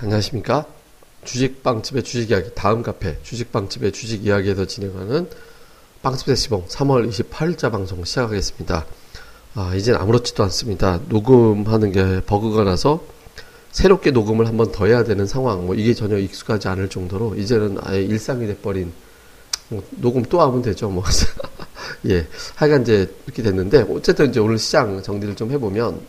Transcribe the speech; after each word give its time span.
안녕하십니까. 0.00 0.66
주식빵집의 1.24 2.02
주식 2.02 2.30
이야기, 2.30 2.50
다음 2.52 2.82
카페, 2.82 3.16
주식빵집의 3.22 3.92
주식 3.92 4.26
이야기에서 4.26 4.66
진행하는 4.66 5.28
빵집 6.02 6.26
대시봉 6.26 6.66
3월 6.66 7.08
28일자 7.08 7.70
방송 7.70 8.04
시작하겠습니다. 8.04 8.86
아, 9.54 9.72
이젠 9.76 9.94
아무렇지도 9.94 10.42
않습니다. 10.44 10.98
녹음하는 11.08 11.92
게 11.92 12.20
버그가 12.22 12.64
나서 12.64 13.04
새롭게 13.70 14.10
녹음을 14.10 14.48
한번 14.48 14.72
더 14.72 14.86
해야 14.86 15.04
되는 15.04 15.26
상황, 15.26 15.66
뭐 15.66 15.76
이게 15.76 15.94
전혀 15.94 16.18
익숙하지 16.18 16.66
않을 16.66 16.88
정도로 16.88 17.36
이제는 17.36 17.78
아예 17.82 18.02
일상이 18.02 18.48
돼버린 18.48 18.92
뭐 19.68 19.84
녹음 19.90 20.24
또 20.24 20.40
하면 20.40 20.60
되죠, 20.60 20.88
뭐. 20.88 21.04
예. 22.08 22.26
하여간 22.56 22.82
이제 22.82 23.14
이렇게 23.26 23.42
됐는데, 23.44 23.86
어쨌든 23.90 24.30
이제 24.30 24.40
오늘 24.40 24.58
시장 24.58 25.00
정리를 25.02 25.36
좀 25.36 25.52
해보면, 25.52 26.00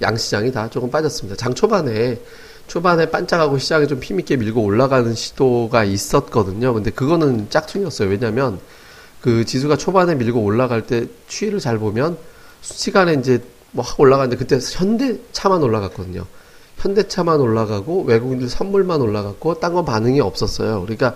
양시장이 0.00 0.52
다 0.52 0.70
조금 0.70 0.90
빠졌습니다. 0.90 1.36
장 1.36 1.52
초반에 1.54 2.18
초반에 2.66 3.10
반짝하고 3.10 3.58
시장에 3.58 3.86
좀 3.86 4.02
힘있게 4.02 4.36
밀고 4.36 4.62
올라가는 4.62 5.14
시도가 5.14 5.84
있었거든요. 5.84 6.74
근데 6.74 6.90
그거는 6.90 7.48
짝퉁이었어요. 7.50 8.08
왜냐면 8.08 8.58
그 9.20 9.44
지수가 9.44 9.76
초반에 9.76 10.14
밀고 10.14 10.40
올라갈 10.42 10.86
때 10.86 11.06
추이를 11.28 11.60
잘 11.60 11.78
보면 11.78 12.16
시간에 12.60 13.14
이제 13.14 13.42
뭐 13.72 13.84
올라가는데 13.98 14.36
그때 14.36 14.58
현대차만 14.60 15.62
올라갔거든요. 15.62 16.24
현대차만 16.78 17.40
올라가고 17.40 18.02
외국인들 18.04 18.48
선물만 18.48 19.00
올라갔고 19.00 19.60
딴 19.60 19.72
건 19.74 19.84
반응이 19.84 20.20
없었어요. 20.20 20.82
그러니까 20.82 21.14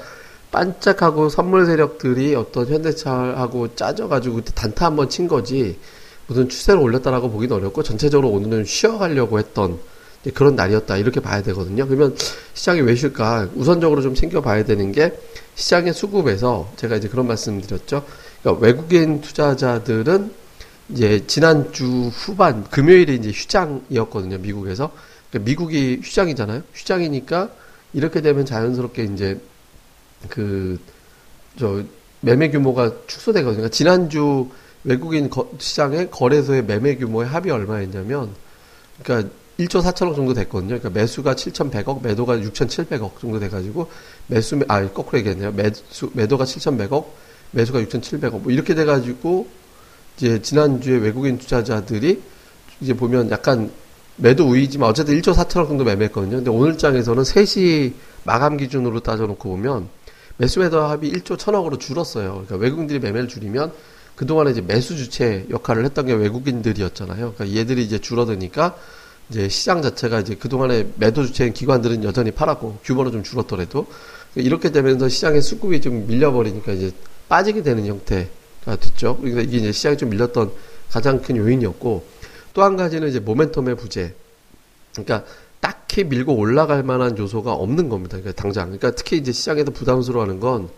반짝하고 0.50 1.28
선물 1.28 1.66
세력들이 1.66 2.34
어떤 2.34 2.66
현대차하고 2.66 3.74
짜져가지고 3.76 4.36
그때 4.36 4.52
단타 4.54 4.86
한번 4.86 5.08
친 5.08 5.28
거지 5.28 5.78
무슨 6.26 6.48
추세를 6.48 6.80
올렸다라고 6.80 7.30
보기는 7.30 7.54
어렵고 7.56 7.82
전체적으로 7.82 8.28
오늘은 8.30 8.64
쉬어가려고 8.64 9.38
했던 9.38 9.78
그런 10.34 10.54
날이었다 10.54 10.96
이렇게 10.98 11.20
봐야 11.20 11.42
되거든요. 11.42 11.86
그러면 11.86 12.16
시장이 12.54 12.80
왜 12.82 12.94
쉴까? 12.94 13.50
우선적으로 13.54 14.02
좀 14.02 14.14
챙겨봐야 14.14 14.64
되는 14.64 14.92
게 14.92 15.18
시장의 15.54 15.94
수급에서 15.94 16.72
제가 16.76 16.96
이제 16.96 17.08
그런 17.08 17.26
말씀드렸죠. 17.26 18.04
그러니까 18.42 18.64
외국인 18.64 19.20
투자자들은 19.20 20.32
이제 20.90 21.24
지난주 21.26 21.86
후반 22.12 22.64
금요일에 22.64 23.14
이제 23.14 23.30
휴장이었거든요. 23.30 24.38
미국에서 24.38 24.92
그러니까 25.30 25.48
미국이 25.48 26.00
휴장이잖아요. 26.02 26.62
휴장이니까 26.74 27.50
이렇게 27.92 28.20
되면 28.20 28.44
자연스럽게 28.44 29.04
이제 29.04 29.40
그 30.28 30.78
저 31.58 31.82
매매 32.20 32.50
규모가 32.50 32.92
축소되거든요. 33.06 33.56
그러니까 33.56 33.74
지난주 33.74 34.48
외국인 34.84 35.30
거, 35.30 35.50
시장의 35.58 36.10
거래소의 36.10 36.64
매매 36.64 36.96
규모의 36.96 37.28
합이 37.28 37.50
얼마였냐면 37.50 38.34
그러니까 39.02 39.30
1조 39.60 39.82
4천억 39.82 40.16
정도 40.16 40.32
됐거든요. 40.34 40.78
그러니까 40.78 40.90
매수가 40.90 41.34
7,100억, 41.34 42.02
매도가 42.02 42.38
6,700억 42.38 43.20
정도 43.20 43.38
돼가지고 43.38 43.90
매수, 44.26 44.58
아, 44.68 44.86
거꾸로 44.88 45.18
얘기했네요. 45.18 45.52
매수, 45.52 46.10
매도가 46.14 46.44
7,100억, 46.44 47.04
매수가 47.52 47.80
6,700억. 47.80 48.40
뭐 48.40 48.52
이렇게 48.52 48.74
돼가지고 48.74 49.48
이제 50.16 50.40
지난주에 50.42 50.98
외국인 50.98 51.38
투자자들이 51.38 52.22
이제 52.80 52.94
보면 52.94 53.30
약간 53.30 53.70
매도 54.16 54.46
우위지만 54.46 54.88
어쨌든 54.88 55.18
1조 55.20 55.34
4천억 55.34 55.68
정도 55.68 55.84
매매했거든요. 55.84 56.36
근데 56.36 56.50
오늘 56.50 56.76
장에서는 56.76 57.22
3시 57.22 57.94
마감 58.24 58.56
기준으로 58.56 59.00
따져놓고 59.00 59.48
보면 59.48 59.88
매수 60.36 60.60
매도 60.60 60.82
합이 60.82 61.10
1조 61.12 61.36
1천억으로 61.36 61.78
줄었어요. 61.78 62.30
그러니까 62.32 62.56
외국인들이 62.56 62.98
매매를 62.98 63.28
줄이면 63.28 63.72
그동안에 64.16 64.50
이제 64.50 64.60
매수 64.60 64.96
주체 64.96 65.46
역할을 65.50 65.84
했던 65.84 66.04
게 66.06 66.12
외국인들이었잖아요. 66.12 67.34
그러니까 67.34 67.58
얘들이 67.58 67.82
이제 67.82 67.98
줄어드니까 67.98 68.76
이제 69.30 69.48
시장 69.48 69.80
자체가 69.80 70.20
이제 70.20 70.34
그동안에 70.34 70.88
매도 70.96 71.24
주체인 71.24 71.52
기관들은 71.52 72.04
여전히 72.04 72.30
팔았고 72.32 72.78
규모는 72.84 73.12
좀 73.12 73.22
줄었더라도 73.22 73.86
이렇게 74.34 74.70
되면서 74.70 75.08
시장의 75.08 75.40
수급이 75.42 75.80
좀 75.80 76.06
밀려버리니까 76.06 76.72
이제 76.72 76.92
빠지게 77.28 77.62
되는 77.62 77.86
형태가 77.86 78.76
됐죠. 78.80 79.16
그러니까 79.18 79.42
이게 79.42 79.58
이제 79.58 79.72
시장이 79.72 79.96
좀 79.96 80.10
밀렸던 80.10 80.50
가장 80.90 81.22
큰 81.22 81.36
요인이었고 81.36 82.04
또 82.52 82.62
한 82.62 82.76
가지는 82.76 83.08
이제 83.08 83.20
모멘텀의 83.20 83.78
부재. 83.78 84.12
그러니까 84.92 85.24
딱히 85.60 86.04
밀고 86.04 86.34
올라갈 86.34 86.82
만한 86.82 87.16
요소가 87.16 87.52
없는 87.52 87.88
겁니다. 87.88 88.18
그러니까 88.18 88.40
당장. 88.40 88.66
그러니까 88.66 88.90
특히 88.92 89.16
이제 89.16 89.30
시장에서 89.30 89.70
부담스러워하는 89.70 90.40
건 90.40 90.68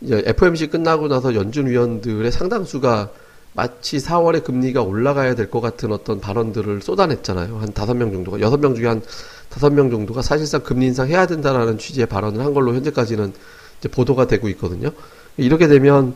이제 0.00 0.22
FOMC 0.24 0.68
끝나고 0.68 1.08
나서 1.08 1.34
연준 1.34 1.66
위원들의 1.66 2.30
상당수가 2.30 3.10
마치 3.54 3.96
4월에 3.98 4.44
금리가 4.44 4.82
올라가야 4.82 5.34
될 5.34 5.50
것 5.50 5.60
같은 5.60 5.90
어떤 5.92 6.20
발언들을 6.20 6.82
쏟아냈잖아요. 6.82 7.58
한 7.58 7.72
다섯 7.72 7.94
명 7.94 8.12
정도가, 8.12 8.40
여섯 8.40 8.58
명 8.58 8.74
중에 8.74 8.86
한 8.86 9.02
다섯 9.48 9.70
명 9.72 9.90
정도가 9.90 10.22
사실상 10.22 10.62
금리 10.62 10.86
인상 10.86 11.08
해야 11.08 11.26
된다라는 11.26 11.78
취지의 11.78 12.06
발언을 12.06 12.44
한 12.44 12.54
걸로 12.54 12.74
현재까지는 12.74 13.32
이제 13.80 13.88
보도가 13.88 14.26
되고 14.26 14.48
있거든요. 14.50 14.90
이렇게 15.36 15.68
되면 15.68 16.14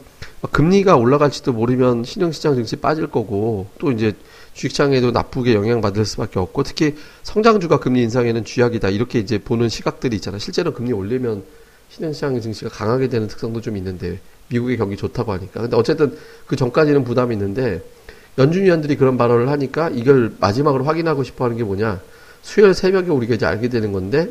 금리가 0.50 0.96
올라갈지도 0.96 1.52
모르면 1.52 2.04
신흥시장 2.04 2.56
증시 2.56 2.76
빠질 2.76 3.06
거고 3.06 3.68
또 3.78 3.92
이제 3.92 4.12
주식창에도 4.54 5.12
나쁘게 5.12 5.54
영향받을 5.54 6.04
수밖에 6.04 6.38
없고 6.40 6.64
특히 6.64 6.96
성장주가 7.22 7.78
금리 7.78 8.02
인상에는 8.02 8.44
쥐약이다 8.44 8.90
이렇게 8.90 9.18
이제 9.20 9.38
보는 9.38 9.68
시각들이 9.68 10.16
있잖아요. 10.16 10.40
실제로 10.40 10.72
금리 10.72 10.92
올리면 10.92 11.44
신흥시장 11.90 12.40
증시가 12.40 12.70
강하게 12.70 13.08
되는 13.08 13.28
특성도 13.28 13.60
좀 13.60 13.76
있는데 13.76 14.18
미국의 14.52 14.76
경기 14.76 14.96
좋다고 14.96 15.32
하니까. 15.32 15.62
근데 15.62 15.76
어쨌든 15.76 16.16
그 16.46 16.56
전까지는 16.56 17.04
부담이 17.04 17.34
있는데 17.34 17.82
연준 18.38 18.64
위원들이 18.64 18.96
그런 18.96 19.16
발언을 19.16 19.48
하니까 19.48 19.90
이걸 19.90 20.34
마지막으로 20.38 20.84
확인하고 20.84 21.24
싶어 21.24 21.46
하는 21.46 21.56
게 21.56 21.64
뭐냐. 21.64 22.00
수요일 22.42 22.74
새벽에 22.74 23.10
우리가 23.10 23.34
이제 23.34 23.46
알게 23.46 23.68
되는 23.68 23.92
건데 23.92 24.28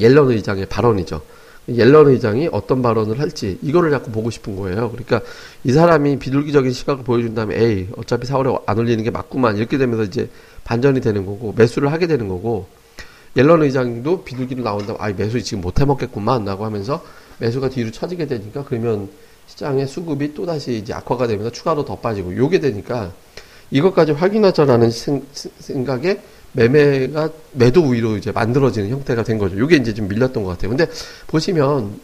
옐런 0.00 0.30
의장의 0.30 0.66
발언이죠. 0.66 1.22
옐런 1.68 2.08
의장이 2.08 2.48
어떤 2.52 2.80
발언을 2.80 3.18
할지 3.18 3.58
이거를 3.62 3.90
자꾸 3.90 4.12
보고 4.12 4.30
싶은 4.30 4.56
거예요. 4.56 4.90
그러니까 4.90 5.20
이 5.64 5.72
사람이 5.72 6.18
비둘기적인 6.18 6.72
시각을 6.72 7.04
보여준 7.04 7.34
다음에 7.34 7.56
에이 7.56 7.88
어차피 7.96 8.26
4월에 8.28 8.62
안 8.66 8.78
올리는 8.78 9.02
게 9.02 9.10
맞구만 9.10 9.56
이렇게 9.56 9.76
되면서 9.76 10.04
이제 10.04 10.28
반전이 10.64 11.00
되는 11.00 11.26
거고 11.26 11.54
매수를 11.56 11.90
하게 11.92 12.06
되는 12.06 12.28
거고 12.28 12.68
옐런 13.36 13.62
의장도 13.62 14.24
비둘기로 14.24 14.62
나온다면 14.62 14.96
아 15.00 15.12
매수 15.12 15.42
지금 15.42 15.60
못 15.60 15.80
해먹겠구만 15.80 16.44
라고 16.44 16.64
하면서 16.64 17.04
매수가 17.38 17.70
뒤로 17.70 17.90
처지게 17.90 18.26
되니까 18.26 18.64
그러면 18.64 19.08
시장의 19.46 19.86
수급이 19.86 20.34
또다시 20.34 20.76
이제 20.76 20.92
악화가 20.92 21.26
되면서 21.26 21.50
추가로 21.50 21.84
더 21.84 21.96
빠지고 21.96 22.36
요게 22.36 22.60
되니까 22.60 23.12
이것까지 23.70 24.12
확인하자라는 24.12 24.90
생각에 25.58 26.20
매매가 26.52 27.30
매도 27.52 27.82
우위로 27.82 28.16
이제 28.16 28.32
만들어지는 28.32 28.90
형태가 28.90 29.24
된 29.24 29.38
거죠. 29.38 29.58
요게 29.58 29.76
이제 29.76 29.92
좀 29.92 30.08
밀렸던 30.08 30.42
것 30.42 30.50
같아요. 30.50 30.70
근데 30.70 30.86
보시면 31.26 32.00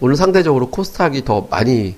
오늘 0.00 0.16
상대적으로 0.16 0.70
코스닥이 0.70 1.24
더 1.24 1.46
많이 1.50 1.96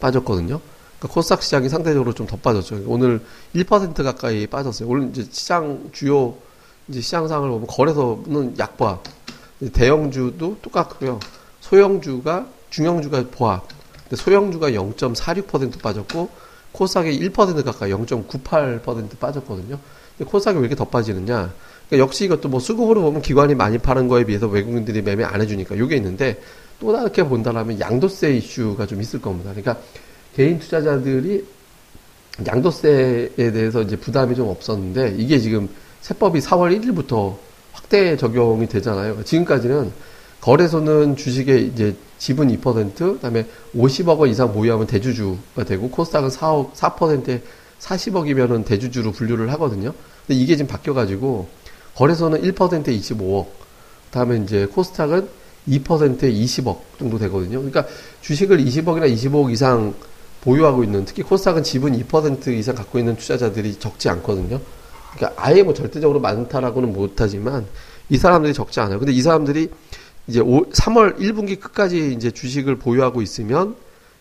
빠졌거든요. 0.00 0.60
그러니까 0.98 1.14
코스닥 1.14 1.42
시장이 1.42 1.68
상대적으로 1.68 2.12
좀 2.12 2.26
더 2.26 2.36
빠졌죠. 2.36 2.82
오늘 2.86 3.20
1% 3.54 4.02
가까이 4.02 4.46
빠졌어요. 4.46 4.88
오늘 4.88 5.08
이제 5.10 5.26
시장 5.30 5.90
주요 5.92 6.34
이제 6.88 7.00
시장상을 7.00 7.48
보면 7.48 7.66
거래소는 7.66 8.58
약보합, 8.58 9.02
대형주도 9.72 10.58
똑같고요. 10.62 11.20
소형주가 11.60 12.46
중형주가 12.70 13.24
보합. 13.30 13.66
근데 14.14 14.16
소형주가 14.16 14.70
0.46% 14.70 15.82
빠졌고 15.82 16.28
코스닥이 16.72 17.18
1% 17.30 17.64
가까이 17.64 17.90
0.98% 17.90 19.18
빠졌거든요. 19.18 19.78
근데 20.16 20.30
코스닥이 20.30 20.56
왜 20.58 20.60
이렇게 20.62 20.76
더 20.76 20.84
빠지느냐? 20.84 21.52
그러니까 21.88 21.98
역시 21.98 22.24
이것도 22.24 22.48
뭐 22.48 22.60
수급으로 22.60 23.02
보면 23.02 23.22
기관이 23.22 23.54
많이 23.54 23.78
파는 23.78 24.08
거에 24.08 24.24
비해서 24.24 24.46
외국인들이 24.46 25.02
매매 25.02 25.24
안 25.24 25.40
해주니까 25.40 25.74
이게 25.74 25.96
있는데 25.96 26.40
또 26.80 26.92
다르게 26.92 27.24
본다라면 27.24 27.80
양도세 27.80 28.36
이슈가 28.36 28.86
좀 28.86 29.00
있을 29.00 29.20
겁니다. 29.20 29.50
그러니까 29.50 29.82
개인 30.36 30.58
투자자들이 30.58 31.44
양도세에 32.46 33.34
대해서 33.36 33.82
이제 33.82 33.96
부담이 33.96 34.34
좀 34.36 34.48
없었는데 34.48 35.16
이게 35.18 35.38
지금 35.38 35.68
세법이 36.02 36.40
4월 36.40 36.80
1일부터 36.80 37.36
확대 37.72 38.16
적용이 38.16 38.68
되잖아요. 38.68 39.24
지금까지는 39.24 39.92
거래소는 40.44 41.16
주식의 41.16 41.68
이제 41.68 41.96
지분 42.18 42.48
2%, 42.48 42.94
그다음에 42.96 43.46
50억 43.74 44.18
원 44.18 44.28
이상 44.28 44.52
보유하면 44.52 44.86
대주주가 44.86 45.64
되고 45.64 45.88
코스닥은 45.88 46.28
4억 46.28 46.74
4%에 46.74 47.40
40억이면은 47.80 48.66
대주주로 48.66 49.10
분류를 49.12 49.50
하거든요. 49.52 49.94
근데 50.26 50.38
이게 50.38 50.54
지금 50.56 50.68
바뀌어 50.68 50.92
가지고 50.92 51.48
거래소는 51.94 52.42
1%에 52.42 52.94
25억, 52.98 53.46
그다음에 54.10 54.36
이제 54.44 54.66
코스닥은 54.66 55.26
2%에 55.66 56.30
20억 56.30 56.78
정도 56.98 57.18
되거든요. 57.20 57.60
그러니까 57.60 57.86
주식을 58.20 58.58
20억이나 58.58 59.10
25억 59.10 59.50
이상 59.50 59.94
보유하고 60.42 60.84
있는 60.84 61.06
특히 61.06 61.22
코스닥은 61.22 61.62
지분 61.62 61.98
2% 61.98 62.48
이상 62.48 62.74
갖고 62.74 62.98
있는 62.98 63.16
투자자들이 63.16 63.76
적지 63.78 64.10
않거든요. 64.10 64.60
그러니까 65.16 65.42
아예 65.42 65.62
뭐 65.62 65.72
절대적으로 65.72 66.20
많다라고는 66.20 66.92
못하지만 66.92 67.64
이 68.10 68.18
사람들이 68.18 68.52
적지 68.52 68.80
않아요. 68.80 68.98
근데 68.98 69.12
이 69.12 69.22
사람들이 69.22 69.70
이제 70.26 70.40
5, 70.40 70.70
3월 70.70 71.18
1분기 71.18 71.60
끝까지 71.60 72.12
이제 72.12 72.30
주식을 72.30 72.76
보유하고 72.76 73.22
있으면 73.22 73.76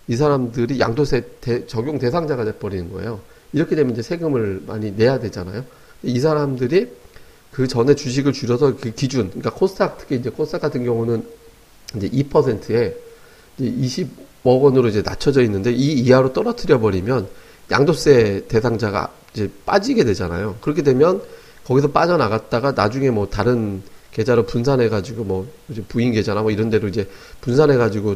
이 0.07 0.15
사람들이 0.15 0.79
양도세 0.79 1.23
대, 1.39 1.65
적용 1.65 1.97
대상자가 1.97 2.43
돼버리는 2.43 2.91
거예요. 2.91 3.21
이렇게 3.53 3.75
되면 3.75 3.93
이제 3.93 4.01
세금을 4.01 4.63
많이 4.67 4.91
내야 4.91 5.19
되잖아요. 5.19 5.63
이 6.03 6.19
사람들이 6.19 6.89
그 7.51 7.67
전에 7.67 7.95
주식을 7.95 8.33
줄여서 8.33 8.77
그 8.77 8.91
기준, 8.91 9.29
그러니까 9.29 9.51
코스닥 9.51 9.97
특히 9.99 10.15
이제 10.15 10.29
코스닥 10.29 10.61
같은 10.61 10.83
경우는 10.83 11.25
이제 11.95 12.09
2%에 12.09 12.95
이제 13.57 14.05
20억 14.43 14.61
원으로 14.61 14.89
이제 14.89 15.01
낮춰져 15.03 15.43
있는데 15.43 15.71
이 15.71 15.93
이하로 15.99 16.33
떨어뜨려 16.33 16.79
버리면 16.79 17.27
양도세 17.71 18.45
대상자가 18.47 19.13
이제 19.33 19.49
빠지게 19.65 20.03
되잖아요. 20.03 20.57
그렇게 20.61 20.81
되면 20.81 21.21
거기서 21.63 21.91
빠져나갔다가 21.91 22.73
나중에 22.73 23.09
뭐 23.09 23.29
다른 23.29 23.81
계좌로 24.13 24.45
분산해 24.45 24.89
가지고 24.89 25.23
뭐 25.23 25.47
부인 25.87 26.11
계좌나 26.11 26.41
뭐 26.41 26.51
이런 26.51 26.69
데로 26.69 26.87
이제 26.87 27.07
분산해 27.41 27.77
가지고 27.77 28.15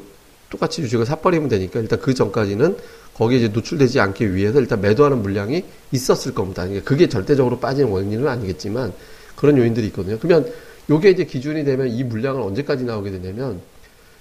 똑같이 0.49 0.81
주식을 0.81 1.05
사버리면 1.05 1.49
되니까 1.49 1.79
일단 1.79 1.99
그 1.99 2.13
전까지는 2.13 2.77
거기에 3.15 3.39
이제 3.39 3.47
노출되지 3.47 3.99
않기 3.99 4.35
위해서 4.35 4.59
일단 4.59 4.79
매도하는 4.79 5.21
물량이 5.21 5.63
있었을 5.91 6.33
겁니다. 6.33 6.63
그러니까 6.63 6.88
그게 6.88 7.09
절대적으로 7.09 7.59
빠지는 7.59 7.89
원인은 7.89 8.27
아니겠지만 8.27 8.94
그런 9.35 9.57
요인들이 9.57 9.88
있거든요. 9.88 10.17
그러면 10.19 10.51
요게 10.89 11.09
이제 11.09 11.25
기준이 11.25 11.65
되면 11.65 11.88
이 11.89 12.03
물량은 12.03 12.41
언제까지 12.41 12.85
나오게 12.85 13.11
되냐면 13.11 13.59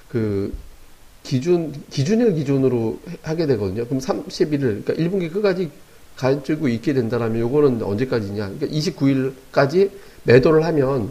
그 0.08 0.52
기준 1.22 1.72
기준일 1.90 2.34
기준으로 2.34 2.98
하게 3.22 3.46
되거든요. 3.46 3.84
그럼 3.84 4.00
31일 4.00 4.84
그러니까 4.84 4.94
1분기 4.94 5.32
끝까지 5.32 5.70
가지고 6.16 6.68
있게 6.68 6.94
된다라면 6.94 7.40
요거는 7.40 7.82
언제까지냐? 7.82 8.52
그러니까 8.58 8.66
29일까지 8.66 9.90
매도를 10.24 10.64
하면 10.64 11.10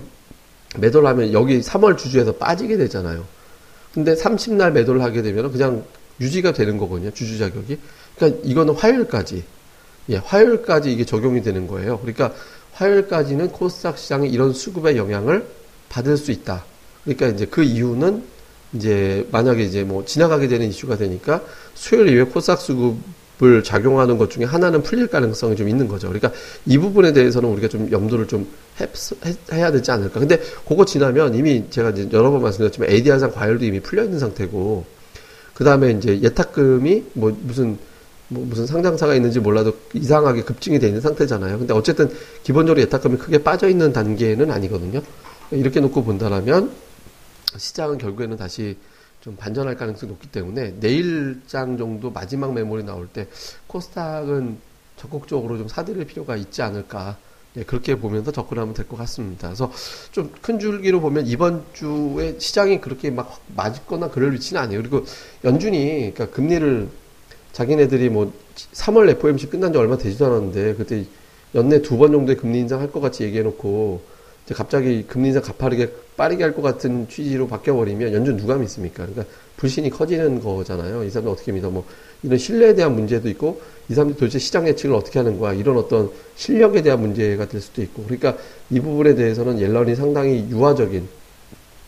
매도를 0.80 1.08
하면 1.10 1.34
여기 1.34 1.60
3월 1.60 1.98
주주에서 1.98 2.34
빠지게 2.34 2.78
되잖아요. 2.78 3.26
근데 3.94 4.14
30날 4.14 4.72
매도를 4.72 5.02
하게 5.02 5.22
되면 5.22 5.52
그냥 5.52 5.84
유지가 6.20 6.54
되는 6.54 6.78
거거든요. 6.78 7.12
주주 7.12 7.38
자격이. 7.38 7.78
그러니까 8.16 8.42
이거는 8.44 8.74
화요일까지 8.76 9.44
예, 10.10 10.18
화요일까지 10.18 10.92
이게 10.92 11.06
적용이 11.06 11.42
되는 11.42 11.68
거예요. 11.68 12.00
그러니까 12.00 12.34
화요일까지는 12.74 13.50
코스닥 13.50 13.98
시장이 13.98 14.30
이런 14.30 14.54
수급의 14.54 14.98
영향을 14.98 15.48
받을 15.90 16.18
수 16.18 16.32
있다. 16.32 16.64
그러니까 17.04 17.28
이제 17.28 17.46
그 17.46 17.64
이유는 17.64 18.24
이제 18.74 19.28
만약에 19.32 19.64
이제 19.64 19.84
뭐 19.84 20.06
지나가게 20.06 20.48
되는 20.48 20.68
이슈가 20.68 20.98
되니까 20.98 21.42
수요일 21.74 22.10
이후에 22.10 22.24
코스닥 22.26 22.60
수급 22.60 22.98
을 23.44 23.64
작용하는 23.64 24.18
것 24.18 24.30
중에 24.30 24.46
하나는 24.46 24.82
풀릴 24.82 25.08
가능성이 25.08 25.58
좀 25.58 25.68
있는 25.68 25.90
거죠. 25.90 26.08
그러니까 26.08 26.32
이 26.66 26.78
부분에 26.78 27.12
대해서는 27.12 27.50
우리가 27.50 27.68
좀 27.68 27.92
염두를 27.92 28.30
좀 28.30 28.48
해, 28.80 28.88
해야 29.52 29.74
되지 29.74 29.92
않을까. 29.92 30.22
근데 30.22 30.40
그거 30.66 30.86
지나면 30.86 31.36
이미 31.36 31.66
제가 31.70 31.90
이제 31.90 32.08
여러 32.14 32.32
번 32.32 32.42
말씀드렸지만 32.44 32.90
ADR상 32.90 33.32
과열도 33.34 33.66
이미 33.66 33.82
풀려 33.82 34.06
있는 34.06 34.20
상태고 34.20 34.86
그 35.54 35.66
다음에 35.66 35.92
이제 35.92 36.22
예탁금이 36.22 37.04
뭐 37.12 37.38
무슨 37.42 37.78
뭐 38.30 38.46
무슨 38.46 38.66
상장사가 38.66 39.16
있는지 39.16 39.42
몰라도 39.42 39.76
이상하게 39.94 40.44
급증이 40.44 40.80
돼 40.80 40.88
있는 40.88 41.02
상태잖아요. 41.02 41.60
근데 41.60 41.74
어쨌든 41.74 42.10
기본적으로 42.44 42.82
예탁금이 42.84 43.18
크게 43.18 43.44
빠져 43.44 43.68
있는 43.68 43.92
단계는 43.92 44.50
아니거든요. 44.50 45.02
이렇게 45.52 45.82
놓고 45.82 46.06
본다면 46.06 46.72
시장은 47.58 47.98
결국에는 47.98 48.38
다시 48.38 48.78
좀 49.26 49.36
반전할 49.36 49.76
가능성이 49.76 50.12
높기 50.12 50.28
때문에 50.28 50.76
내일장 50.80 51.80
정도 51.80 52.12
마지막 52.12 52.54
매물이 52.54 52.84
나올 52.84 53.08
때 53.08 53.28
코스닥은 53.66 54.58
적극적으로 54.98 55.58
좀 55.58 55.68
사들일 55.68 56.06
필요가 56.06 56.36
있지 56.36 56.62
않을까. 56.62 57.18
네, 57.56 57.64
그렇게 57.64 57.96
보면서 57.96 58.32
접근하면 58.32 58.76
될 58.76 58.88
것 58.88 58.98
같습니다. 58.98 59.48
그래서 59.48 59.72
좀 60.12 60.30
큰 60.44 60.60
줄기로 60.60 61.02
보면 61.02 61.26
이번 61.26 61.64
주에 61.74 62.38
시장이 62.38 62.82
그렇게 62.82 63.10
막 63.10 63.42
맞거나 63.56 64.12
그럴 64.12 64.32
위치는 64.34 64.62
아니에요. 64.62 64.80
그리고 64.84 65.04
연준이 65.44 66.12
그러니까 66.14 66.30
금리를 66.30 66.88
자기네들이 67.52 68.10
뭐 68.10 68.32
3월 68.74 69.10
FOMC 69.10 69.48
끝난 69.48 69.72
지 69.74 69.80
얼마 69.80 69.98
되지도 69.98 70.28
않았는데 70.28 70.76
그때 70.76 71.04
연내 71.56 71.82
두 71.82 71.98
번 71.98 72.12
정도의 72.12 72.38
금리 72.38 72.60
인상할 72.60 72.92
것 72.92 73.00
같이 73.00 73.24
얘기해놓고 73.24 74.02
이제 74.46 74.54
갑자기 74.54 75.04
금리 75.08 75.30
인상 75.30 75.42
가파르게 75.42 75.92
빠르게 76.18 76.44
할 76.44 76.54
것 76.54 76.62
같은 76.62 77.08
취지로 77.10 77.48
바뀌어버리면 77.48 78.14
연준 78.14 78.38
누가 78.38 78.56
믿습니까? 78.56 79.06
그러니까 79.06 79.26
불신이 79.58 79.90
커지는 79.90 80.42
거잖아요. 80.42 81.04
이 81.04 81.10
사람들 81.10 81.32
어떻게 81.32 81.52
믿어? 81.52 81.70
뭐 81.70 81.86
이런 82.24 82.38
신뢰에 82.38 82.74
대한 82.74 82.96
문제도 82.96 83.28
있고 83.30 83.62
이 83.90 83.94
사람들이 83.94 84.18
도대체 84.18 84.40
시장 84.40 84.68
예측을 84.68 84.96
어떻게 84.96 85.20
하는 85.20 85.40
거야? 85.40 85.54
이런 85.54 85.78
어떤 85.78 86.10
실력에 86.36 86.82
대한 86.82 87.02
문제가 87.02 87.48
될 87.48 87.62
수도 87.62 87.82
있고 87.82 88.04
그러니까 88.04 88.38
이 88.70 88.80
부분에 88.80 89.16
대해서는 89.16 89.60
옐런이 89.60 89.96
상당히 89.96 90.48
유화적인 90.50 91.08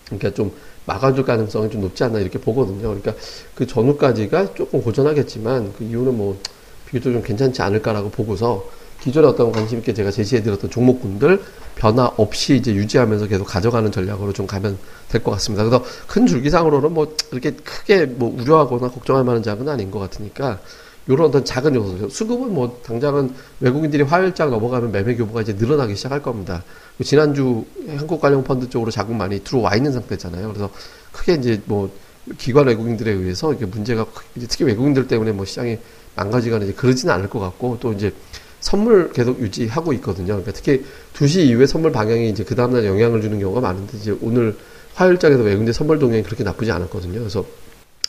그러니까 0.06 0.34
좀 0.34 0.52
막아줄 0.86 1.26
가능성이 1.26 1.70
좀 1.70 1.82
높지 1.82 2.04
않나 2.04 2.20
이렇게 2.20 2.40
보거든요. 2.40 2.82
그러니까 2.82 3.14
그 3.56 3.68
전후까지가 3.68 4.54
조금 4.54 4.82
고전하겠지만 4.82 5.74
그 5.78 5.84
이유는 5.84 6.16
뭐 6.16 6.40
비교적 6.86 7.12
좀 7.12 7.22
괜찮지 7.22 7.62
않을까라고 7.62 8.10
보고서 8.10 8.70
기존에 9.02 9.28
어떤 9.28 9.52
관심 9.52 9.80
있게 9.80 9.94
제가 9.94 10.12
제시해드렸던 10.12 10.70
종목군들 10.70 11.42
변화 11.76 12.12
없이 12.18 12.56
이제 12.56 12.74
유지하면서 12.74 13.28
계속 13.28 13.46
가져가는 13.46 13.92
전략으로 13.92 14.34
좀 14.34 14.48
가면 14.48 14.78
될 15.10 15.24
것 15.24 15.32
같습니다. 15.32 15.64
그래서 15.64 15.84
큰 16.08 16.26
줄기상으로는 16.26 16.94
뭐 16.94 17.16
이렇게 17.32 17.52
크게 17.52 18.06
뭐 18.06 18.36
우려하거나 18.38 18.90
걱정할 18.90 19.24
만한 19.24 19.44
작은 19.44 19.68
아닌 19.70 19.92
것 19.92 20.00
같으니까 20.00 20.60
요런 21.10 21.30
어떤 21.30 21.46
작은 21.46 21.74
요소, 21.74 22.10
수급은 22.10 22.54
뭐 22.54 22.82
당장은 22.84 23.34
외국인들이 23.62 24.04
화요일장 24.04 24.50
넘어가면 24.50 24.92
매매 24.92 25.16
규모가 25.16 25.42
이제 25.42 25.54
늘어나기 25.54 25.96
시작할 25.96 26.22
겁니다. 26.22 26.64
지난주 27.02 27.64
한국 27.96 28.20
관련 28.20 28.44
펀드 28.44 28.70
쪽으로 28.70 28.92
자금 28.92 29.18
많이 29.18 29.42
들어와 29.42 29.76
있는 29.76 29.94
상태잖아요. 29.94 30.50
그래서 30.50 30.70
크게 31.14 31.36
이제 31.36 31.62
뭐 31.66 31.90
기관 32.38 32.68
외국인들에 32.68 33.12
의해서 33.12 33.54
이게 33.54 33.66
문제가 33.66 34.06
특히 34.50 34.66
외국인들 34.66 35.08
때문에 35.08 35.32
뭐 35.32 35.46
시장이 35.46 35.78
망가지거나 36.16 36.66
이제 36.66 36.74
그러지는 36.74 37.14
않을 37.14 37.30
것 37.30 37.40
같고 37.40 37.78
또 37.80 37.94
이제 37.94 38.12
선물 38.68 39.12
계속 39.12 39.40
유지하고 39.40 39.94
있거든요. 39.94 40.28
그러니까 40.28 40.52
특히 40.52 40.84
2시 41.14 41.48
이후에 41.48 41.66
선물 41.66 41.92
방향이 41.92 42.30
이제 42.30 42.44
그 42.44 42.56
다음날 42.56 42.86
영향을 42.86 43.22
주는 43.22 43.40
경우가 43.40 43.62
많은데 43.62 43.98
이제 43.98 44.18
오늘 44.22 44.56
화요일장에서 44.96 45.44
외국인들 45.44 45.74
선물 45.74 46.00
동향이 46.00 46.24
그렇게 46.24 46.44
나쁘지 46.44 46.72
않았거든요. 46.72 47.20
그래서 47.20 47.46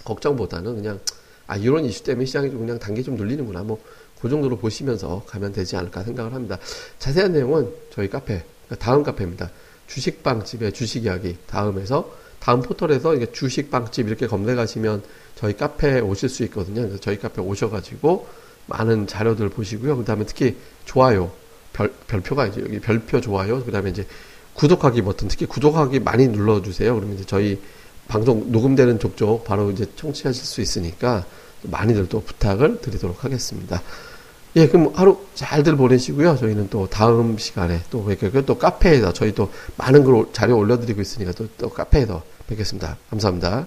걱정보다는 0.05 0.77
그냥 0.77 1.01
아 1.47 1.57
이런 1.57 1.85
이슈 1.85 2.03
때문에 2.03 2.27
시장이 2.27 2.51
좀 2.51 2.61
그냥 2.61 2.79
단계 2.79 3.03
좀 3.03 3.17
눌리는구나. 3.17 3.63
뭐 3.63 3.79
그 4.21 4.29
정도로 4.29 4.57
보시면서 4.59 5.23
가면 5.27 5.53
되지 5.53 5.77
않을까 5.77 6.03
생각을 6.03 6.35
합니다. 6.35 6.59
자세한 6.99 7.33
내용은 7.33 7.69
저희 7.91 8.09
카페 8.09 8.43
그러니까 8.67 8.85
다음 8.85 9.03
카페입니다. 9.03 9.51
주식빵집의 9.87 10.73
주식 10.73 11.05
이야기 11.05 11.37
다음에서 11.47 12.13
다음 12.41 12.63
포털에서 12.63 13.15
이게 13.15 13.31
주식빵집 13.33 14.07
이렇게 14.07 14.27
검색하시면 14.27 15.03
저희 15.37 15.57
카페에 15.57 16.01
오실 16.01 16.29
수 16.29 16.43
있거든요. 16.45 16.83
그래서 16.83 16.99
저희 16.99 17.19
카페 17.19 17.41
오셔가지고 17.41 18.27
많은 18.69 19.07
자료들 19.07 19.49
보시고요. 19.49 19.97
그 19.97 20.05
다음에 20.05 20.25
특히 20.25 20.57
좋아요, 20.85 21.31
별, 21.73 21.93
별표가 22.07 22.47
이제 22.47 22.61
여기 22.61 22.81
별표 22.81 23.21
좋아요. 23.21 23.63
그 23.65 23.73
다음에 23.73 23.91
이제 23.91 24.07
구독하기 24.55 25.03
버튼, 25.03 25.29
특히 25.29 25.47
구독하기 25.47 26.01
많이 26.01 26.29
눌러주세요. 26.29 26.95
그러면 26.95 27.17
이제 27.17 27.25
저희 27.27 27.61
방송 28.09 28.51
녹음되는 28.51 28.99
족족 28.99 29.45
바로 29.45 29.71
이제 29.71 29.87
청취하실 29.97 30.45
수 30.45 30.61
있으니까 30.61 31.25
많이들 31.63 32.09
또 32.09 32.23
부탁을 32.23 32.81
드리도록 32.81 33.25
하겠습니다. 33.25 33.83
예, 34.57 34.67
그럼 34.67 34.93
하루 34.95 35.19
잘들 35.35 35.77
보내시고요. 35.77 36.37
저희는 36.37 36.69
또 36.71 36.89
다음 36.89 37.37
시간에 37.39 37.81
또 37.91 38.05
뵙겠고요. 38.05 38.45
또 38.45 38.57
카페에서 38.59 39.13
저희 39.13 39.35
또 39.35 39.51
많은 39.77 40.05
글 40.05 40.25
자료 40.33 40.57
올려드리고 40.57 41.01
있으니까 41.01 41.33
또, 41.33 41.47
또 41.59 41.69
카페에서 41.69 42.23
뵙겠습니다. 42.47 42.97
감사합니다. 43.11 43.67